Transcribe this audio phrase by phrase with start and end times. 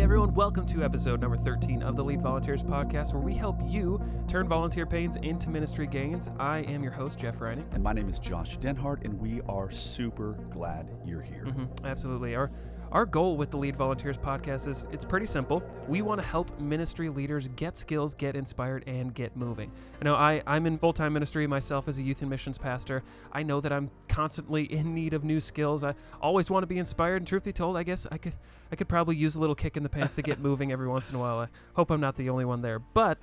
[0.00, 3.60] Hey everyone, welcome to episode number 13 of the Lead Volunteers podcast, where we help
[3.66, 6.30] you turn volunteer pains into ministry gains.
[6.38, 7.66] I am your host, Jeff Reining.
[7.72, 11.44] And my name is Josh Denhart, and we are super glad you're here.
[11.44, 12.34] Mm-hmm, absolutely.
[12.34, 12.50] Our
[12.92, 15.62] our goal with the Lead Volunteers podcast is it's pretty simple.
[15.86, 19.70] We want to help ministry leaders get skills, get inspired, and get moving.
[20.00, 23.02] I know I, I'm in full time ministry myself as a youth and missions pastor.
[23.32, 25.84] I know that I'm constantly in need of new skills.
[25.84, 28.34] I always want to be inspired, and truth be told, I guess I could
[28.72, 31.10] I could probably use a little kick in the pants to get moving every once
[31.10, 31.38] in a while.
[31.38, 32.80] I hope I'm not the only one there.
[32.80, 33.18] But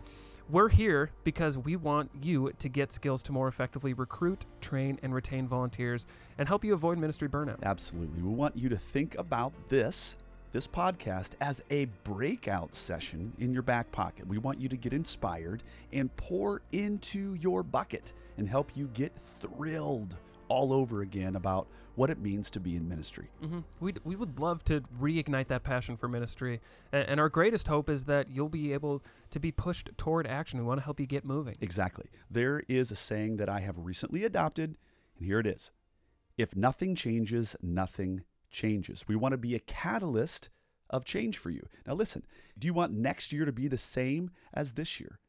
[0.50, 5.14] we're here because we want you to get skills to more effectively recruit, train, and
[5.14, 6.06] retain volunteers
[6.38, 7.62] and help you avoid ministry burnout.
[7.64, 8.22] Absolutely.
[8.22, 10.16] We want you to think about this
[10.54, 14.26] this podcast as a breakout session in your back pocket.
[14.26, 15.62] We want you to get inspired
[15.92, 20.16] and pour into your bucket and help you get thrilled
[20.50, 23.28] all over again about what it means to be in ministry.
[23.44, 23.60] Mm-hmm.
[23.80, 26.62] we we would love to reignite that passion for ministry.
[26.92, 29.02] And, and our greatest hope is that you'll be able
[29.32, 30.60] to be pushed toward action.
[30.60, 31.56] We want to help you get moving.
[31.60, 32.06] Exactly.
[32.30, 34.78] There is a saying that I have recently adopted,
[35.18, 35.72] and here it is
[36.38, 39.06] If nothing changes, nothing changes.
[39.08, 40.50] We want to be a catalyst
[40.90, 41.68] of change for you.
[41.86, 42.24] Now, listen,
[42.58, 45.20] do you want next year to be the same as this year?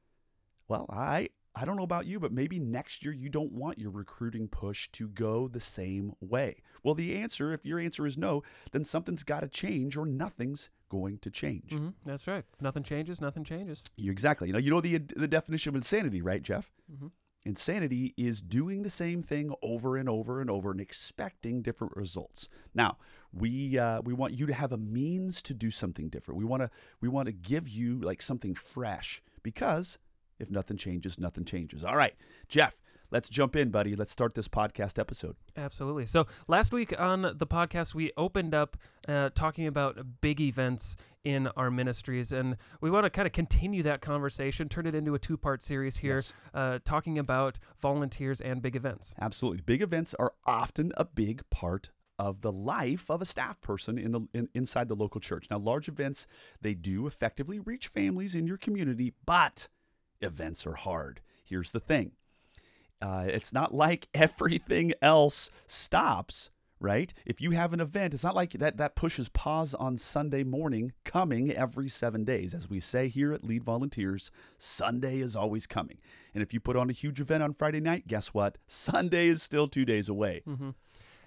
[0.69, 3.90] Well, I, I don't know about you, but maybe next year you don't want your
[3.90, 6.62] recruiting push to go the same way.
[6.84, 10.70] Well, the answer, if your answer is no, then something's got to change or nothing's
[10.88, 11.70] going to change.
[11.70, 11.88] Mm-hmm.
[12.04, 12.44] That's right.
[12.54, 13.82] If nothing changes, nothing changes.
[13.96, 14.46] You, exactly.
[14.46, 16.70] You know, you know the the definition of insanity, right, Jeff?
[16.92, 17.08] Mm-hmm.
[17.44, 22.48] Insanity is doing the same thing over and over and over and expecting different results.
[22.74, 22.98] Now,
[23.32, 26.38] we uh, we want you to have a means to do something different.
[26.38, 26.70] We want to
[27.00, 29.98] we want to give you like something fresh because
[30.39, 31.84] if nothing changes, nothing changes.
[31.84, 32.14] All right,
[32.48, 32.75] Jeff,
[33.11, 33.97] let's jump in, buddy.
[33.97, 35.36] Let's start this podcast episode.
[35.56, 36.06] Absolutely.
[36.06, 41.47] So last week on the podcast, we opened up uh, talking about big events in
[41.48, 45.19] our ministries, and we want to kind of continue that conversation, turn it into a
[45.19, 46.33] two-part series here, Yes.
[46.55, 49.15] uh, talking about volunteers and big events.
[49.21, 49.62] Absolutely.
[49.62, 54.10] Big events are often a big part of the life of a staff person in
[54.10, 55.47] the in, inside the local church.
[55.50, 56.27] Now, large events
[56.60, 59.69] they do effectively reach families in your community, but
[60.20, 61.20] events are hard.
[61.44, 62.12] Here's the thing:
[63.00, 66.50] uh, it's not like everything else stops.
[66.80, 67.12] Right?
[67.26, 70.92] If you have an event, it's not like that that pushes pause on Sunday morning
[71.02, 72.54] coming every seven days.
[72.54, 75.98] As we say here at Lead Volunteers, Sunday is always coming.
[76.32, 78.58] And if you put on a huge event on Friday night, guess what?
[78.68, 80.42] Sunday is still two days away.
[80.46, 80.70] Mm-hmm.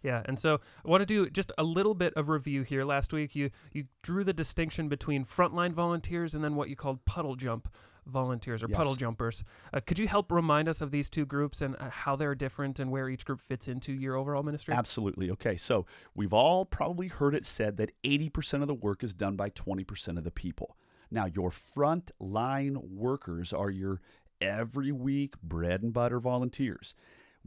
[0.04, 2.84] Yeah, and so I want to do just a little bit of review here.
[2.84, 7.06] Last week, you you drew the distinction between frontline volunteers and then what you called
[7.06, 7.68] puddle jump
[8.06, 8.78] volunteers or Yes.
[8.78, 9.44] puddle jumpers.
[9.74, 12.80] Uh, could you help remind us of these two groups and uh, how they're different
[12.80, 14.74] and where each group fits into your overall ministry?
[14.74, 15.30] Absolutely.
[15.32, 15.56] Okay.
[15.56, 15.86] So
[16.16, 20.18] we've all probably heard it said that 80% of the work is done by 20%
[20.18, 20.78] of the people.
[21.12, 24.02] Now, your front line workers are your
[24.40, 26.96] every week bread and butter volunteers.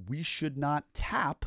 [0.09, 1.47] We should not tap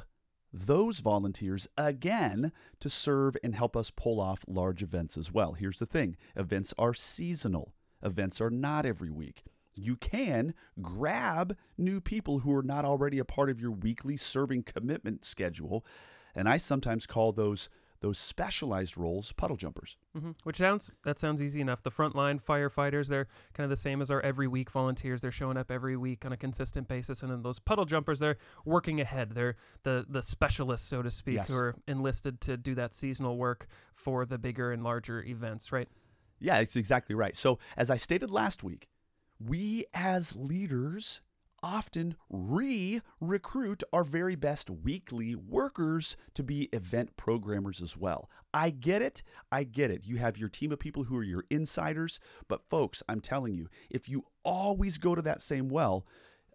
[0.52, 5.54] those volunteers again to serve and help us pull off large events as well.
[5.54, 9.44] Here's the thing events are seasonal, events are not every week.
[9.74, 14.64] You can grab new people who are not already a part of your weekly serving
[14.64, 15.86] commitment schedule,
[16.34, 17.70] and I sometimes call those
[18.00, 19.98] those specialized roles puddle jumpers.
[20.16, 21.82] hmm Which sounds that sounds easy enough.
[21.82, 25.22] The frontline firefighters, they're kind of the same as our every week volunteers.
[25.22, 28.38] They're showing up every week on a consistent basis, and then those puddle jumpers, they're
[28.66, 29.32] working ahead.
[29.32, 31.50] They're the the specialists, so to speak, Yes.
[31.50, 33.66] who are enlisted to do that seasonal work
[33.96, 35.90] for the bigger and larger events, right?
[36.40, 37.36] Yeah, it's exactly right.
[37.36, 38.88] So, as I stated last week,
[39.40, 41.22] we as leaders
[41.64, 48.30] often re recruit our very best weekly workers to be event programmers as well.
[48.54, 49.24] I get it.
[49.52, 50.06] I get it.
[50.06, 52.20] You have your team of people who are your insiders.
[52.48, 56.06] But, folks, I'm telling you, if you always go to that same well,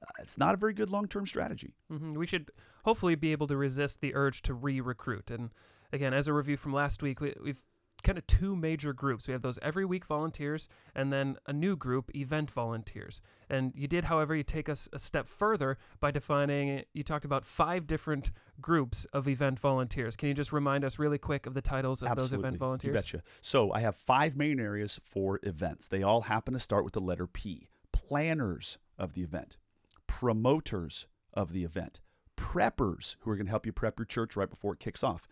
[0.02, 1.74] uh, it's not a very good long term strategy.
[1.88, 2.50] hmm We should
[2.84, 5.30] hopefully be able to resist the urge to re-recruit.
[5.30, 5.50] And
[5.92, 7.62] again, as a review from last week, we, we've
[8.02, 9.26] kind of two major groups.
[9.26, 13.20] We have those every week volunteers, and then a new group, event volunteers.
[13.48, 16.84] And you did, however, you take us a step further by defining.
[16.92, 20.16] You talked about five different groups of event volunteers.
[20.16, 22.92] Can you just remind us really quick of the titles of those event volunteers?
[22.92, 23.22] You betcha.
[23.40, 25.86] So I have five main areas for events.
[25.88, 27.68] They all happen to start with the letter P.
[27.92, 29.58] Planners of the event,
[30.06, 32.00] promoters of the event,
[32.36, 35.28] preppers who are going to help you prep your church right before it kicks off.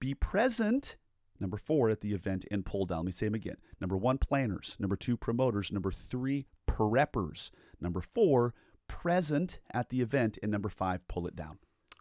[0.00, 0.96] Be present,
[1.44, 2.98] number four, at the event and pull down.
[3.00, 3.58] Let me say them again.
[3.80, 4.76] Number one, planners.
[4.78, 5.70] Number two, promoters.
[5.70, 7.50] Number three, preppers.
[7.80, 8.54] Number four,
[8.88, 10.38] present at the event.
[10.42, 11.58] And number five, pull it down.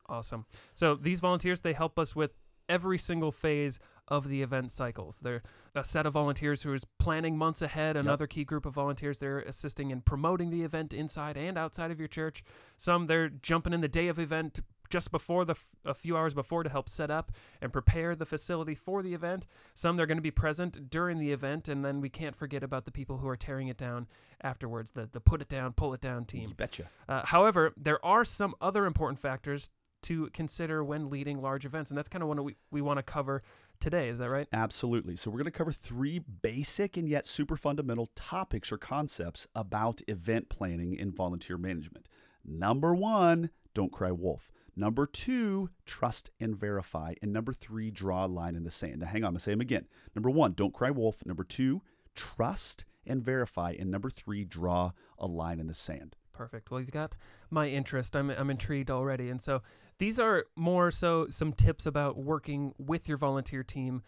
[0.07, 0.45] Awesome.
[0.73, 2.31] So these volunteers they help us with
[2.69, 5.19] every single phase of the event cycles.
[5.21, 5.43] They're
[5.75, 9.39] a set of volunteers who is planning months ahead, another key group of volunteers they're
[9.39, 12.43] assisting in promoting the event inside and outside of your church.
[12.77, 14.59] Some they're jumping in the day of event
[14.93, 15.55] just before the
[15.85, 17.31] a few hours before to help set up
[17.63, 19.47] and prepare the facility for the event.
[19.73, 22.85] Some they're going to be present during the event, and then we can't forget about
[22.85, 24.05] the people who are tearing it down
[24.41, 24.91] afterwards.
[24.91, 26.49] The the put it down, pull it down team.
[26.49, 26.91] You betcha.
[27.09, 29.71] Uh, however, there are some other important factors
[30.03, 33.03] to consider when leading large events, and that's kind of what we, we want to
[33.03, 33.41] cover
[33.79, 34.09] today.
[34.09, 34.47] Is that right?
[34.53, 35.15] Absolutely.
[35.15, 40.03] So, we're going to cover three basic and yet super fundamental topics or concepts about
[40.07, 42.07] event planning and volunteer management.
[42.45, 44.51] Number one, don't cry wolf.
[44.75, 47.13] Number two, trust and verify.
[47.21, 48.99] And number three, draw a line in the sand.
[49.01, 49.85] Now, hang on, I'm going to say them again.
[50.15, 51.25] Number one, don't cry wolf.
[51.25, 51.81] Number two,
[52.15, 53.75] trust and verify.
[53.77, 56.15] And number three, draw a line in the sand.
[56.31, 56.71] Perfect.
[56.71, 57.15] Well, you've got
[57.51, 58.15] my interest.
[58.15, 59.29] I'm, I'm intrigued already.
[59.29, 59.61] And so
[59.99, 64.01] these are more so some tips about working with your volunteer team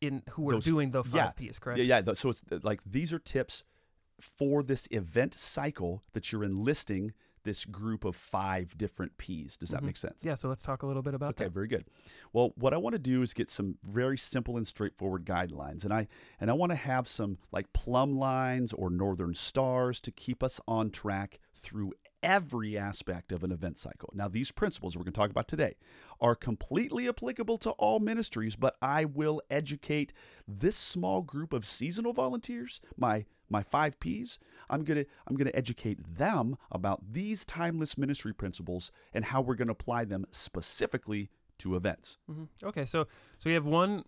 [0.00, 1.30] in who are Those- doing the five yeah.
[1.30, 1.80] P's, correct?
[1.80, 2.12] Yeah, yeah.
[2.12, 3.64] So it's like these are tips
[4.20, 7.12] for this event cycle that you're enlisting
[7.44, 9.56] this group of five different P's.
[9.56, 9.86] Does that Mhm.
[9.86, 10.22] make sense?
[10.24, 11.50] Yeah, so let's talk a little bit about Okay, that.
[11.50, 11.52] Okay.
[11.54, 11.86] Very good.
[12.32, 15.92] Well, what I want to do is get some very simple and straightforward guidelines, and
[15.92, 16.08] I
[16.40, 20.60] and I want to have some like plumb lines or northern stars to keep us
[20.66, 21.92] on track through
[22.22, 24.08] every aspect of an event cycle.
[24.14, 25.74] Now, these principles we're going to talk about today
[26.20, 30.12] are completely applicable to all ministries, but I will educate
[30.46, 34.38] this small group of seasonal volunteers, my my 5 Ps.
[34.68, 39.40] I'm going to I'm going to educate them about these timeless ministry principles and how
[39.40, 42.18] we're going to apply them specifically to events.
[42.26, 43.06] hmm Okay, so
[43.38, 44.04] so we have one,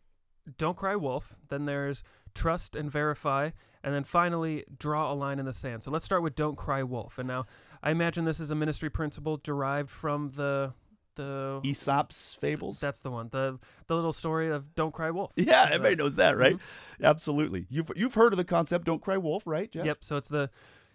[0.58, 1.34] don't cry wolf.
[1.48, 2.02] Then there's
[2.34, 3.50] trust and verify,
[3.84, 5.84] and then finally draw a line in the sand.
[5.84, 7.18] So let's start with don't cry wolf.
[7.18, 7.46] And now
[7.82, 10.72] I imagine this is a ministry principle derived from the
[11.16, 12.80] the Aesop's fables.
[12.80, 15.32] that's the one the the little story of don't cry wolf.
[15.36, 16.56] yeah, everybody knows that, right?
[16.56, 17.04] Mm-hmm.
[17.04, 17.66] Absolutely.
[17.70, 19.84] You've you've heard of the concept "Don't Cry Wolf," right, Jeff?
[19.86, 19.98] Yep.
[20.02, 20.50] So it's the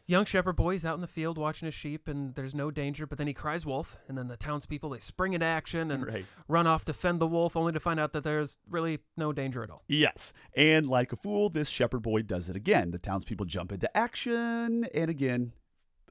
[0.08, 0.74] young shepherd boy.
[0.74, 3.06] is out in the field watching his sheep, and there's no danger.
[3.06, 6.26] But then he cries wolf, and then the townspeople they spring into action and Right.
[6.48, 9.62] run off to fend the wolf, only to find out that there's really no danger
[9.64, 9.84] at all.
[9.88, 10.34] Yes.
[10.56, 12.90] And like a fool, this shepherd boy does it again.
[12.90, 15.52] The townspeople jump into action, and again,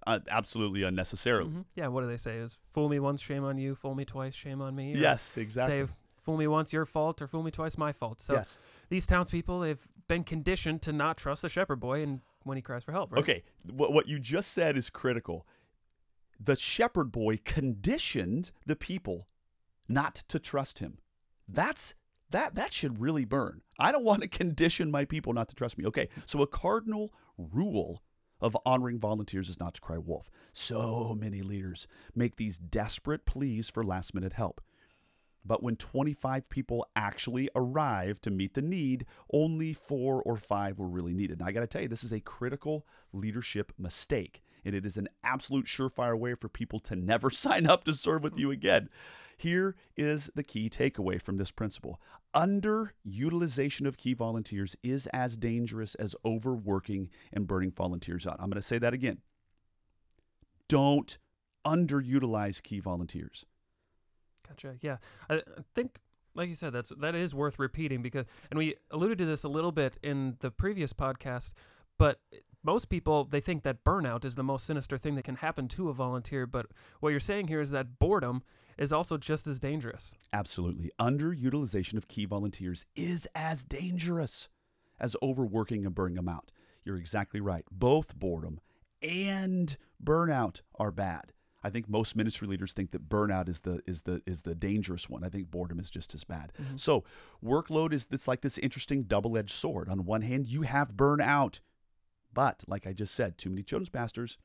[0.09, 1.51] uh, absolutely unnecessarily.
[1.51, 1.65] Mhm.
[1.75, 1.89] Yeah.
[1.89, 2.39] What do they say?
[2.39, 3.75] Is fool me once, shame on you.
[3.75, 4.95] Fool me twice, shame on me.
[4.95, 5.87] Yes, exactly.
[5.87, 8.21] Say fool me once, your fault, or fool me twice, my fault.
[8.21, 8.59] So yes.
[8.89, 12.83] these townspeople they've been conditioned to not trust the shepherd boy, and when he cries
[12.85, 13.21] for help, right?
[13.21, 13.45] Okay.
[13.71, 15.47] What what you just said is critical.
[16.41, 19.27] The shepherd boy conditioned the people
[19.89, 20.99] not to trust him.
[21.47, 21.95] That's
[22.31, 23.63] that that should really burn.
[23.79, 25.87] I don't want to condition my people not to trust me.
[25.87, 26.09] Okay.
[26.27, 28.03] So a cardinal rule
[28.41, 30.31] of honoring volunteers is not to cry wolf.
[30.53, 34.61] So many leaders make these desperate pleas for last minute help.
[35.45, 40.89] But when 25 people actually arrive to meet the need, only four or five were
[40.89, 41.41] really needed.
[41.41, 44.43] And I got to tell you, this is a critical leadership mistake.
[44.69, 48.23] And it is an absolute surefire way for people to never sign up to serve
[48.23, 48.91] with you again.
[49.39, 52.01] Here is the key takeaway from this principle
[52.35, 58.37] underutilization of key volunteers is as dangerous as overworking and burning volunteers out.
[58.39, 59.19] I'm going to say that again.
[60.69, 61.17] Don't
[61.67, 63.47] underutilize key volunteers.
[64.47, 64.77] Gotcha.
[64.83, 64.99] Yeah,
[65.31, 65.41] I, I
[65.75, 65.99] think,
[66.35, 69.49] like you said, that's that is worth repeating because, and we alluded to this a
[69.49, 71.53] little bit in the previous podcast,
[71.99, 72.21] but
[72.63, 75.89] most people they think that burnout is the most sinister thing that can happen to
[75.89, 76.47] a volunteer.
[76.47, 76.67] But
[77.01, 78.43] what you're saying here is that boredom
[78.77, 80.15] is also just as dangerous.
[80.33, 80.91] Absolutely.
[81.01, 84.49] Underutilization of key volunteers is as dangerous
[85.01, 86.53] as overworking and burning them out.
[86.85, 87.65] You're exactly right.
[87.71, 88.61] Both boredom
[89.03, 91.33] and burnout are bad.
[91.63, 95.11] I think most ministry leaders think that burnout is the is the is the dangerous
[95.11, 95.25] one.
[95.25, 96.53] I think boredom is just as bad.
[96.61, 96.77] Mm-hmm.
[96.77, 97.05] So
[97.45, 99.89] workload is it's like this interesting double-edged sword.
[99.89, 101.59] On one hand, you have burnout,
[102.33, 104.39] but like I just said, too many children's pastors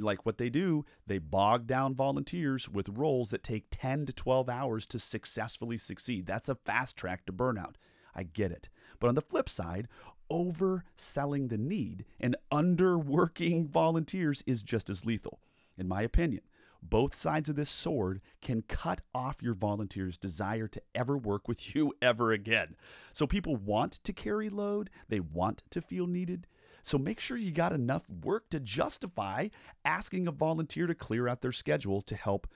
[0.00, 4.48] like what they do, they bog down volunteers with roles that take 10 to 12
[4.48, 6.26] hours to successfully succeed.
[6.26, 7.74] That's a fast track to burnout.
[8.14, 8.68] I get it.
[8.98, 9.88] But on the flip side,
[10.30, 15.40] overselling the need and underworking volunteers is just as lethal,
[15.76, 16.42] in my opinion.
[16.80, 21.74] Both sides of this sword can cut off your volunteers' desire to ever work with
[21.74, 22.76] you ever again.
[23.12, 26.46] So people want to carry load, they want to feel needed.
[26.82, 29.48] So make sure you got enough work to justify
[29.84, 32.46] asking a volunteer to clear out their schedule to help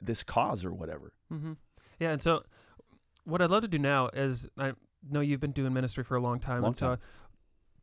[0.00, 1.12] this cause or whatever.
[1.28, 1.52] hmm
[1.98, 2.42] Yeah, and so
[3.24, 4.72] what I'd love to do now is I
[5.08, 6.98] know you've been doing ministry for a long time, Long and so time.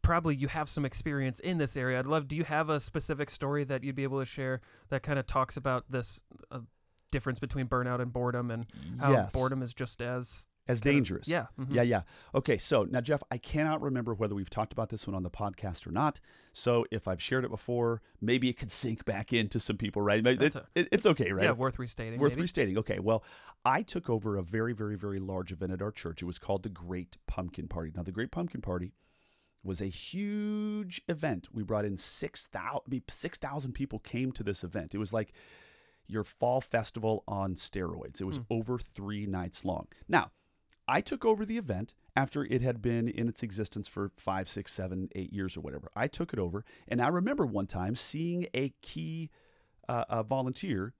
[0.01, 1.99] probably you have some experience in this area.
[1.99, 2.27] I'd love.
[2.27, 5.27] Do you have a specific story that you'd be able to share that kind of
[5.27, 6.21] talks about this
[6.51, 6.59] uh,
[7.11, 8.65] difference between burnout and boredom, and
[8.99, 9.33] how yes.
[9.33, 11.27] boredom is just as as kind of- dangerous.
[11.27, 11.47] yeah.
[11.59, 11.73] mhm.
[11.73, 12.01] Yeah, yeah.
[12.35, 15.29] Okay, so now, Jeff, I cannot remember whether we've talked about this one on the
[15.29, 16.19] podcast or not.
[16.53, 20.25] So if I've shared it before, maybe it could sink back into some people, right?
[20.25, 21.45] It- a- it- it's okay, right?
[21.45, 22.19] Yeah, worth restating.
[22.19, 22.41] Worth maybe.
[22.43, 22.77] restating.
[22.77, 23.23] Okay, well,
[23.65, 26.21] I took over a very, very, very large event at our church.
[26.21, 27.91] It was called the Great Pumpkin Party.
[27.95, 28.93] Now, the Great Pumpkin Party
[29.63, 31.49] was a huge event.
[31.53, 34.95] We brought in 6,000 6,000 people came to this event.
[34.95, 35.33] It was like
[36.07, 38.19] your fall festival on steroids.
[38.19, 38.43] It was Hmm.
[38.49, 39.87] over three nights long.
[40.07, 40.31] Now,
[40.91, 44.73] I took over the event after it had been in its existence for five, six,
[44.73, 45.89] seven, eight years or whatever.
[45.95, 49.29] I took it over, and I remember one time seeing a key
[49.87, 50.93] uh, a volunteer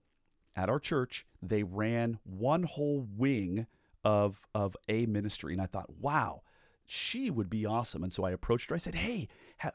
[0.56, 1.26] at our church.
[1.42, 3.66] They ran one whole wing
[4.02, 6.40] of of a ministry, and I thought, wow,
[6.86, 8.02] she would be awesome.
[8.02, 8.76] And so I approached her.
[8.76, 9.72] I said, hey, ha-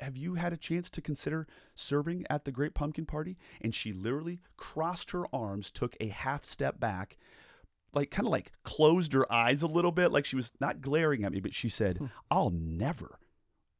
[0.00, 3.36] have you had a chance to consider serving at the Great Pumpkin Party?
[3.60, 7.18] And she literally crossed her arms, took a half step back,
[7.94, 11.24] like kind of like closed her eyes a little bit, like she was not glaring
[11.24, 11.98] at me, but she said,
[12.30, 13.18] I'll never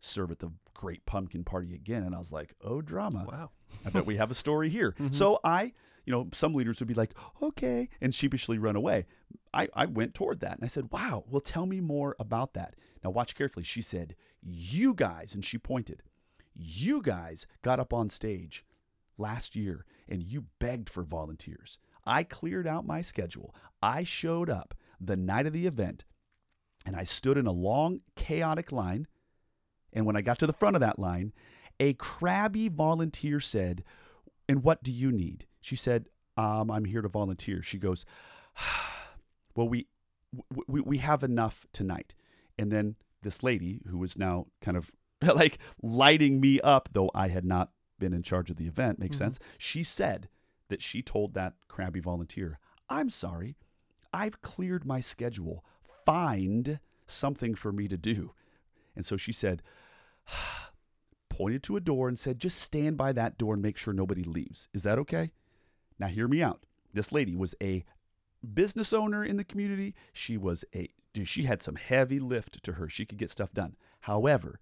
[0.00, 2.02] serve at the Great Pumpkin Party again.
[2.02, 3.26] And I was like, oh, drama.
[3.28, 3.50] Wow.
[3.84, 4.94] I bet we have a story here.
[5.04, 5.12] Mm-hmm.
[5.12, 5.72] So I,
[6.04, 9.06] you know, some leaders would be like, okay, and sheepishly run away.
[9.52, 12.74] I, I went toward that and I said, wow, well, tell me more about that.
[13.02, 13.64] Now, watch carefully.
[13.64, 16.02] She said, you guys, and she pointed,
[16.54, 18.64] you guys got up on stage
[19.18, 21.78] last year and you begged for volunteers.
[22.06, 23.54] I cleared out my schedule.
[23.82, 26.04] I showed up the night of the event
[26.86, 29.06] and I stood in a long, chaotic line.
[29.92, 31.32] And when I got to the front of that line,
[31.80, 33.84] a crabby volunteer said,
[34.48, 35.46] And what do you need?
[35.60, 36.06] She said,
[36.36, 37.62] um, I'm here to volunteer.
[37.62, 38.04] She goes,
[39.56, 39.86] Well, we,
[40.66, 42.14] we, we have enough tonight.
[42.58, 44.90] And then this lady, who was now kind of
[45.22, 49.16] like lighting me up, though I had not been in charge of the event, makes
[49.16, 49.20] Mhm.
[49.20, 49.38] sense.
[49.58, 50.28] She said
[50.68, 53.56] that she told that crabby volunteer, I'm sorry,
[54.12, 55.64] I've cleared my schedule.
[56.04, 58.32] Find something for me to do.
[58.94, 59.62] And so she said,
[61.28, 64.22] pointed to a door and said, just stand by that door and make sure nobody
[64.22, 64.68] leaves.
[64.72, 65.32] Is that okay?
[65.98, 66.64] Now, hear me out.
[66.92, 67.84] This lady was a
[68.52, 69.94] business owner in the community.
[70.12, 72.88] She was a, dude, she had some heavy lift to her.
[72.88, 73.76] She could get stuff done.
[74.00, 74.60] However,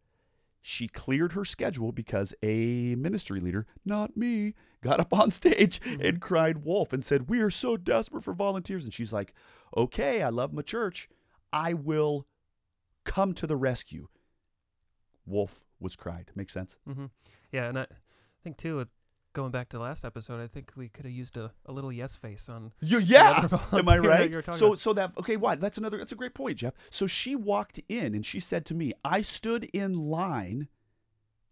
[0.63, 6.21] she cleared her schedule because a ministry leader, not me, got up on stage and
[6.21, 8.85] cried wolf and said, We are so desperate for volunteers.
[8.85, 9.35] And she's like,
[9.77, 11.09] Okay, I love my church.
[11.53, 12.27] I will
[13.05, 14.07] come to the rescue.
[15.27, 16.31] Wolf was cried.
[16.35, 16.79] Makes sense?
[16.89, 17.07] Mm-hmm.
[17.51, 17.87] Yeah, and I
[18.43, 18.89] think too, it,
[19.33, 21.93] going back to the last episode, I think we could have used a, a little
[21.93, 22.73] yes face on.
[22.81, 23.49] You, yeah.
[23.73, 24.31] Am I right?
[24.31, 24.79] you were talking So about.
[24.79, 25.61] so that okay, what?
[25.61, 26.75] That's another that's a great point, Jeff.
[26.91, 30.69] So she walked in and she said to me, I stood in line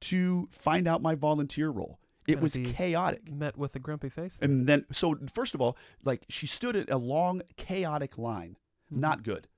[0.03, 1.99] to find out my volunteer role.
[2.27, 3.31] It was chaotic.
[3.31, 4.39] met with a grumpy face.
[4.41, 8.57] And then so first of all, like she stood at a long chaotic line.
[8.93, 9.01] Mm-hmm.
[9.01, 9.49] Not good.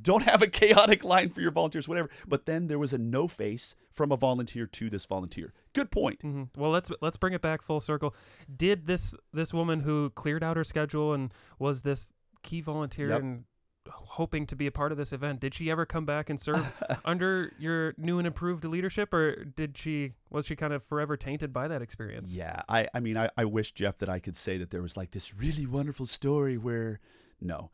[0.00, 2.08] Don't have a chaotic line for your volunteers, whatever.
[2.26, 5.52] But then there was a no face from a volunteer to this volunteer.
[5.74, 6.22] Good point.
[6.22, 8.14] hmm Well, let's let's bring it back full circle.
[8.54, 12.10] Did this this woman who cleared out her schedule and was this
[12.42, 13.20] key volunteer Yep.
[13.20, 13.44] and
[13.90, 16.64] hoping to be a part of this event, did she ever come back and serve
[17.04, 21.52] under your new and improved leadership, or did she was she kind of forever tainted
[21.52, 22.32] by that experience?
[22.32, 24.96] Yeah, I, I mean, I, I wish Jeff that I could say that there was
[24.96, 27.00] like this really wonderful story where,
[27.40, 27.70] no,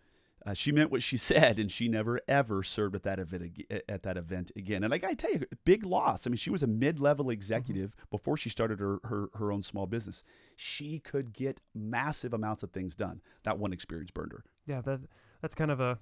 [0.47, 4.02] uh, she meant what she said, and she never ever served at that event at
[4.02, 4.83] that event again.
[4.85, 6.26] And like I tell you, big loss.
[6.26, 9.87] I mean, she was a mid-level executive before she started her, her her own small
[9.87, 10.23] business.
[10.57, 13.21] She could get massive amounts of things done.
[13.45, 14.45] That one experience burned her.
[14.66, 15.00] Yeah, that
[15.42, 15.99] that's kind of a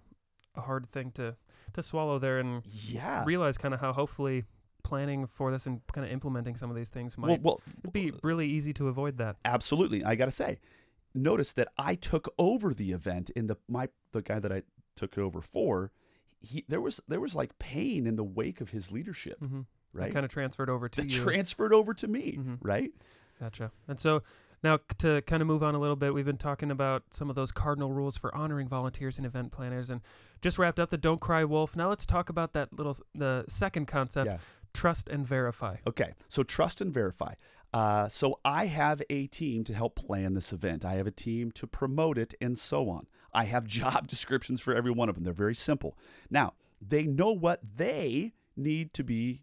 [0.54, 1.36] a hard thing to
[1.74, 3.24] to swallow there and Yeah.
[3.24, 4.44] realize kind of how hopefully
[4.82, 7.60] planning for this and kind of implementing some of these things well, might well,
[7.92, 9.36] be really easy to avoid that.
[9.44, 10.04] absolutely.
[10.04, 10.58] I got to say,
[11.16, 14.62] notice that I took over the event in the my the guy that I
[14.94, 15.90] took it over for.
[16.40, 20.12] He there was there was like pain in the wake of his leadership, hmm right?
[20.12, 21.22] Kind of transferred over to that you.
[21.22, 22.58] transferred over to me, Mhm.
[22.60, 22.90] right?
[23.40, 23.72] Gotcha.
[23.88, 24.22] And so
[24.62, 27.36] now to kind of move on a little bit, we've been talking about some of
[27.36, 30.02] those cardinal rules for honoring volunteers and event planners, and
[30.42, 33.86] just wrapped up the "Don't Cry Wolf." Now let's talk about that little the second
[33.86, 34.38] concept: Yeah.
[34.74, 35.76] trust and verify.
[35.86, 37.34] Okay, so trust and verify.
[37.72, 40.84] Uh, so I have a team to help plan this event.
[40.84, 43.06] I have a team to promote it, and so on.
[43.32, 45.24] I have job descriptions for every one of them.
[45.24, 45.98] They're very simple.
[46.30, 49.42] Now they know what they need to be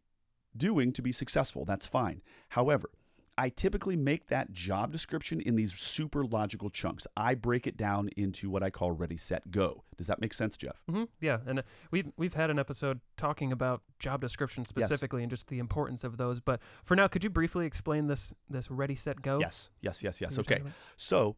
[0.55, 1.65] doing to be successful.
[1.65, 2.21] That's fine.
[2.49, 2.89] However,
[3.37, 7.07] I typically make that job description in these super logical chunks.
[7.17, 9.83] I break it down into what I call ready, set, go.
[9.97, 10.81] Does that make sense, Jeff?
[10.87, 14.85] hmm Yeah, and uh, we've we've had an episode talking about job descriptions Yes.
[14.85, 16.39] specifically and just the importance of those.
[16.39, 19.39] But for now, could you briefly explain this this ready, set, go?
[19.39, 20.37] Yes, yes, yes, yes.
[20.37, 20.61] Okay.
[20.95, 21.35] So,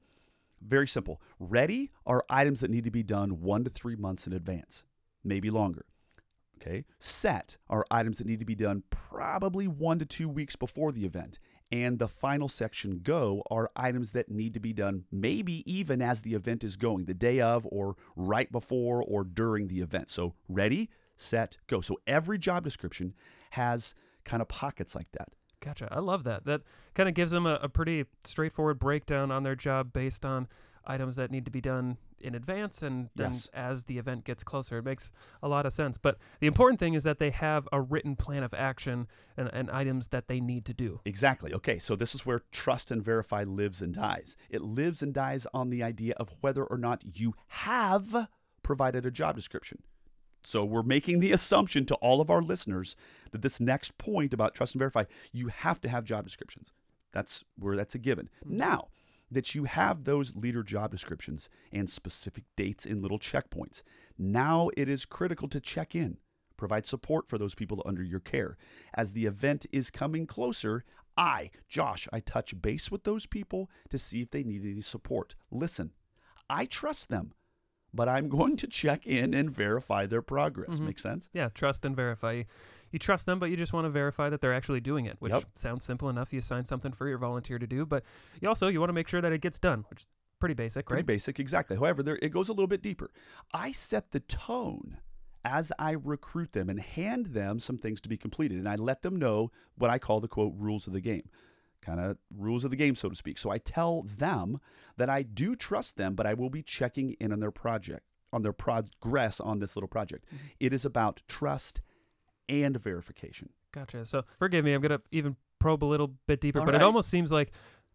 [0.62, 1.22] Very simple.
[1.40, 4.84] Ready are items that need to be done one to three months in advance,
[5.24, 5.86] maybe longer.
[6.62, 6.86] Okay.
[6.98, 11.06] Set are items that need to be done probably one to two weeks before the
[11.06, 11.38] event.
[11.72, 16.22] And the final section, go, are items that need to be done maybe even as
[16.22, 20.10] the event is going, the day of, or right before, or during the event.
[20.10, 21.82] So, ready, set, go.
[21.82, 23.14] So, every job description
[23.52, 23.96] has
[24.26, 25.30] kind of pockets like that.
[25.60, 25.88] Gotcha.
[25.92, 26.46] I love that.
[26.46, 26.62] That
[26.94, 30.48] kind of gives them a, a pretty straightforward breakdown on their job based on
[30.86, 33.48] items that need to be done in advance and then Yes.
[33.54, 34.80] as the event gets closer.
[34.80, 35.12] It makes
[35.44, 35.98] a lot of sense.
[35.98, 39.70] But the important thing is that they have a written plan of action and, and
[39.70, 41.02] items that they need to do.
[41.06, 41.54] Exactly.
[41.54, 44.36] Okay, so this is where trust and verify lives and dies.
[44.50, 48.28] It lives and dies on the idea of whether or not you have
[48.64, 49.84] provided a job description.
[50.44, 52.96] So we're making the assumption to all of our listeners
[53.32, 56.72] that this next point about trust and verify, you have to have job descriptions.
[57.14, 58.30] That's where that's a given.
[58.46, 58.58] Mm-hmm.
[58.58, 58.88] Now
[59.32, 63.84] that you have those leader job descriptions and specific dates in little checkpoints,
[64.18, 66.18] now it is critical to check in,
[66.58, 68.58] provide support for those people under your care.
[68.94, 70.84] As the event is coming closer,
[71.18, 75.36] I, Josh, I touch base with those people to see if they need any support.
[75.50, 75.92] Listen,
[76.50, 77.34] I trust them,
[77.96, 80.80] but I'm going to check in and verify their progress.
[80.80, 80.86] Mhm.
[80.88, 81.30] Make sense?
[81.34, 82.44] Yeah, trust and verify.
[82.92, 85.34] You, trust them, but you just want to verify that they're actually doing it, which
[85.34, 85.44] Yep.
[85.56, 86.32] sounds simple enough.
[86.32, 88.04] You assign something for your volunteer to do, but
[88.42, 90.08] you also you want to make sure that it gets done, which is
[90.40, 91.06] pretty basic, Pretty right?
[91.06, 91.76] basic, exactly.
[91.76, 93.12] However, there it goes a little bit deeper.
[93.54, 94.98] I set the tone
[95.44, 99.02] as I recruit them and hand them some things to be completed, and I let
[99.02, 101.30] them know what I call the quote rules of the game,
[101.86, 103.38] kind of rules of the game, so to speak.
[103.38, 104.60] So I tell them
[104.98, 108.42] that I do trust them, but I will be checking in on their project, on
[108.42, 110.26] their progress on this little project.
[110.28, 110.48] Mm-hmm.
[110.60, 111.82] It is about trust
[112.50, 113.50] and verification.
[113.74, 114.06] Gotcha.
[114.06, 116.82] So forgive me, I'm gonna even probe a little bit deeper, All but right.
[116.82, 117.52] it almost seems like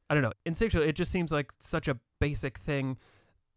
[0.08, 2.96] I don't know, instinctually, it just seems like such a basic thing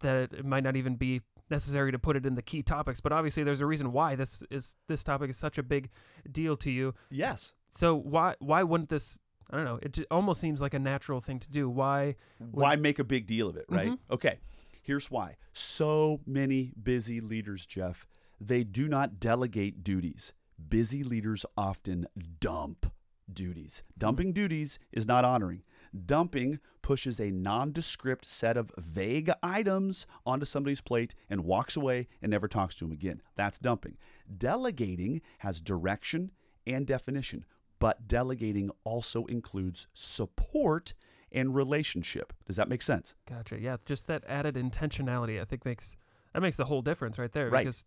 [0.00, 3.00] that it might not even be necessary to put it in the key topics.
[3.00, 5.90] But obviously, there's a reason why this is this topic is such a big
[6.30, 6.94] deal to you.
[7.10, 7.54] Yes.
[7.70, 9.18] So why why wouldn't this?
[9.50, 9.78] I don't know.
[9.82, 11.68] It almost seems like a natural thing to do.
[11.68, 12.16] Why?
[12.50, 13.90] Why make a big deal of it, right?
[13.90, 13.98] Mhm.
[14.10, 14.38] Okay,
[14.82, 15.36] here's why.
[15.52, 18.06] So many busy leaders, Jeff,
[18.40, 20.32] they do not delegate duties.
[20.68, 22.06] Busy leaders often
[22.40, 22.92] dump
[23.32, 23.82] duties.
[23.96, 25.62] Dumping duties is not honoring.
[26.06, 32.30] Dumping pushes a nondescript set of vague items onto somebody's plate and walks away and
[32.30, 33.22] never talks to them again.
[33.36, 33.96] That's dumping.
[34.36, 36.32] Delegating has direction
[36.66, 37.44] and definition,
[37.84, 40.94] but delegating also includes support
[41.30, 42.32] and relationship.
[42.46, 43.14] Does that make sense?
[43.28, 43.60] Gotcha.
[43.60, 45.94] Yeah, just that added intentionality, I think makes
[46.32, 47.50] that makes the whole difference right there.
[47.50, 47.66] Right.
[47.66, 47.84] Because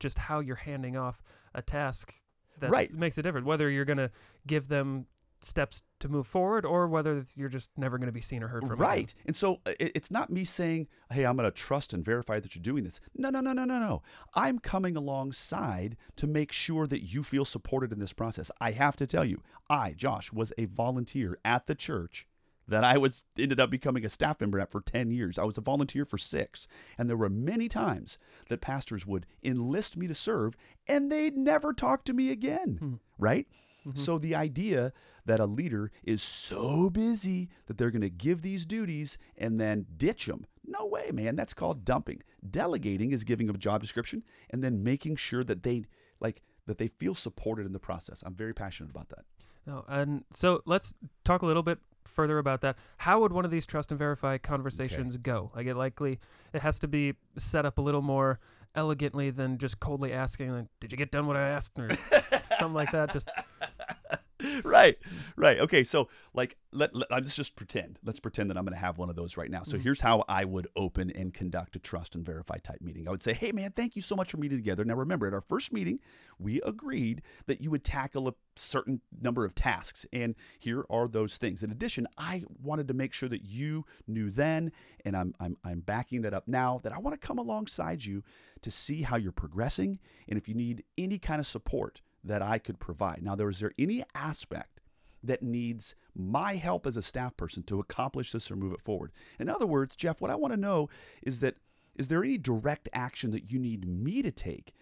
[0.00, 1.22] just how you're handing off
[1.54, 2.14] a task
[2.60, 2.90] that Right.
[2.90, 3.46] makes a difference.
[3.46, 4.10] Whether you're gonna
[4.46, 5.04] give them
[5.46, 8.62] steps to move forward or whether it's, you're just never gonna be seen or heard
[8.62, 8.72] from.
[8.72, 8.80] again.
[8.82, 9.14] Right.
[9.24, 12.54] And so it- it's not me saying, hey, I'm going to trust and verify that
[12.54, 13.00] you're doing this.
[13.16, 14.02] No, no, no, no, no, no.
[14.34, 18.50] I'm coming alongside to make sure that you feel supported in this process.
[18.60, 22.26] I have to tell you, I, Josh, was a volunteer at the church
[22.68, 25.38] that I was ended up becoming a staff member at for 10 years.
[25.38, 26.66] I was a volunteer for 6,
[26.98, 30.56] and there were many times that pastors would enlist me to serve
[30.88, 32.94] and they'd never talk to me again, Hmm.
[33.18, 33.46] right?
[33.86, 33.96] Mhm.
[33.98, 34.92] So the idea
[35.24, 39.86] that a leader is so busy that they're going to give these duties and then
[39.96, 40.46] ditch them.
[40.64, 41.36] No way, man.
[41.36, 42.22] That's called dumping.
[42.48, 45.84] Delegating is giving a job description and then making sure that they
[46.20, 48.22] like that they feel supported in the process.
[48.26, 49.24] I'm very passionate about that.
[49.66, 50.94] No, and so let's
[51.24, 52.76] talk a little bit further about that.
[52.98, 55.50] How would one of these trust and verify conversations go?
[55.54, 56.18] Like it likely
[56.52, 58.38] it has to be set up a little more
[58.74, 61.88] elegantly than just coldly asking, like, "Did you get done what I asked?" or
[62.58, 63.12] something like that.
[63.12, 63.28] Just
[64.64, 64.98] right,
[65.36, 65.58] right.
[65.60, 67.98] Okay, so like, let, let let's just pretend.
[68.04, 69.62] Let's pretend that I'm going to have one of those right now.
[69.62, 69.82] So Mhm.
[69.82, 73.08] here's how I would open and conduct a trust and verify type meeting.
[73.08, 75.32] I would say, "Hey, man, thank you so much for meeting together." Now, remember, at
[75.34, 76.00] our first meeting,
[76.38, 81.38] we agreed that you would tackle a certain number of tasks, and here are those
[81.38, 81.62] things.
[81.62, 84.70] In addition, I wanted to make sure that you knew then,
[85.04, 86.80] and I'm I'm I'm backing that up now.
[86.82, 88.22] That I want to come alongside you
[88.60, 92.58] to see how you're progressing, and if you need any kind of support that I
[92.58, 93.22] could provide.
[93.22, 94.80] Now, there is there any aspect
[95.22, 99.12] that needs my help as a staff person to accomplish this or move it forward?
[99.38, 100.88] In other words, Jeff, what I want to know
[101.22, 101.56] is that
[101.94, 104.74] is there any direct action that you need me to take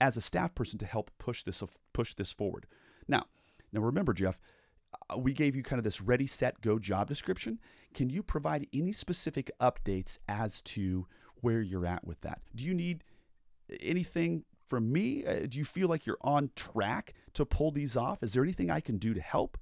[0.00, 2.66] as a staff person to help push this push this forward?
[3.06, 3.26] Now,
[3.72, 4.40] now remember, Jeff,
[5.10, 7.58] uh, we gave you kind of this ready, set, go job description.
[7.94, 11.06] Can you provide any specific updates as to
[11.40, 12.40] where you're at with that?
[12.54, 13.04] Do you need
[13.80, 15.24] anything from me?
[15.24, 18.22] Uh, do you feel like you're on track to pull these off?
[18.22, 19.58] Is there anything I can do to help?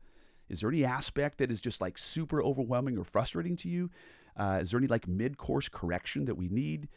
[0.48, 3.90] Is there any aspect that is just like super overwhelming or frustrating to you?
[4.36, 6.88] Uh, is there any like mid course correction that we need?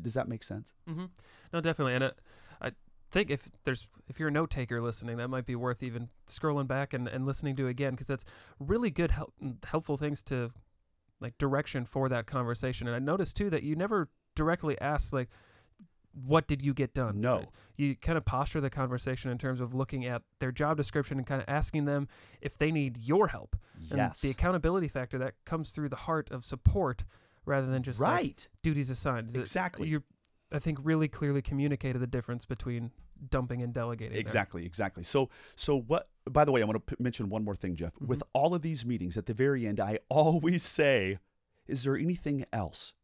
[0.00, 0.74] Does that make sense?
[0.88, 1.06] Mm-hmm.
[1.52, 1.94] No, definitely.
[1.94, 2.18] And it,
[2.60, 2.72] I
[3.10, 6.66] think if there's if you're a note taker listening, that might be worth even scrolling
[6.66, 8.24] back and, and listening to again because that's
[8.58, 9.32] really good help,
[9.64, 10.50] helpful things to
[11.20, 12.86] like direction for that conversation.
[12.86, 15.30] And I noticed too that you never directly ask like,
[16.24, 17.46] "What did you get done?" No.
[17.76, 21.26] You kind of posture the conversation in terms of looking at their job description and
[21.26, 22.08] kind of asking them
[22.40, 23.54] if they need your help.
[23.90, 24.20] And Yes.
[24.22, 27.04] the accountability factor that comes through the heart of support
[27.44, 28.48] rather than just like, right.
[28.62, 29.36] duties assigned.
[29.36, 29.88] Exactly.
[29.88, 30.02] You,
[30.50, 32.92] I think, really clearly communicated the difference between
[33.30, 34.12] dumping and delegating.
[34.12, 34.20] there.
[34.20, 35.02] Exactly, exactly.
[35.02, 36.08] So, so what?
[36.30, 37.92] By the way, I want to p- mention one more thing, Jeff.
[38.00, 38.28] With Mm-hmm.
[38.32, 41.18] all of these meetings, at the very end, I always say,
[41.66, 42.94] "Is there anything else?"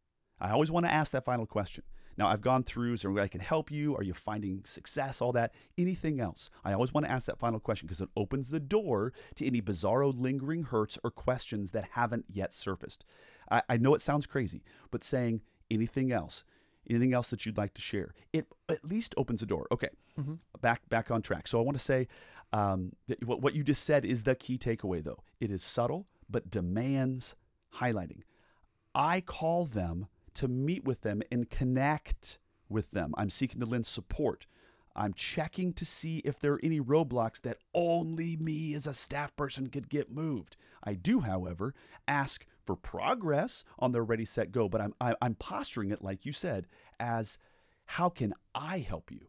[0.40, 1.84] I always want to ask that final question.
[2.16, 2.92] Now, I've gone through.
[2.94, 3.96] Is there a way I can help you?
[3.96, 5.20] Are you finding success?
[5.20, 5.54] All that.
[5.78, 6.50] Anything else?
[6.64, 9.60] I always want to ask that final question because it opens the door to any
[9.62, 13.04] bizarro, lingering hurts or questions that haven't yet surfaced.
[13.50, 16.44] I, I know it sounds crazy, but saying anything else,
[16.88, 19.66] anything else that you'd like to share, it at least opens the door.
[19.72, 20.40] Okay Mhm.
[20.60, 21.48] back back on track.
[21.48, 22.06] So I want to say
[22.52, 25.22] um, that what what you just said is the key takeaway, though.
[25.40, 27.34] It is subtle but demands
[27.76, 28.20] highlighting.
[28.94, 33.14] I call them to meet with them and connect with them.
[33.16, 34.46] I'm seeking to lend support.
[34.94, 39.34] I'm checking to see if there are any roadblocks that only me as a staff
[39.36, 40.56] person could get moved.
[40.84, 41.74] I do, however,
[42.06, 46.26] ask for progress on their ready, set, go, but I'm I, I'm posturing it like
[46.26, 46.66] you said
[47.00, 47.38] as
[47.86, 49.26] how can I help you?